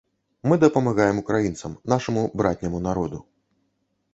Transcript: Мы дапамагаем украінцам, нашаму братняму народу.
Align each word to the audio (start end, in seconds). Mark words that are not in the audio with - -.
Мы 0.51 0.55
дапамагаем 0.63 1.19
украінцам, 1.23 1.75
нашаму 1.93 2.25
братняму 2.41 2.83
народу. 2.87 3.17